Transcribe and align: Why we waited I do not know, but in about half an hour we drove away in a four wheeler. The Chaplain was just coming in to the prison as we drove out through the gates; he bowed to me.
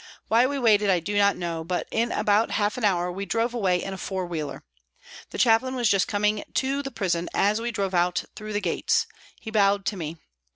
Why 0.29 0.47
we 0.47 0.57
waited 0.57 0.89
I 0.89 0.99
do 0.99 1.15
not 1.15 1.37
know, 1.37 1.63
but 1.63 1.87
in 1.91 2.11
about 2.11 2.49
half 2.49 2.75
an 2.75 2.83
hour 2.83 3.11
we 3.11 3.23
drove 3.27 3.53
away 3.53 3.83
in 3.83 3.93
a 3.93 3.99
four 3.99 4.25
wheeler. 4.25 4.63
The 5.29 5.37
Chaplain 5.37 5.75
was 5.75 5.89
just 5.89 6.07
coming 6.07 6.39
in 6.39 6.45
to 6.53 6.81
the 6.81 6.89
prison 6.89 7.29
as 7.35 7.61
we 7.61 7.69
drove 7.69 7.93
out 7.93 8.23
through 8.35 8.53
the 8.53 8.61
gates; 8.61 9.05
he 9.39 9.51
bowed 9.51 9.85
to 9.85 9.97
me. 9.97 10.17